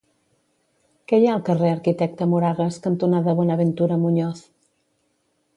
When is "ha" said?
1.31-1.35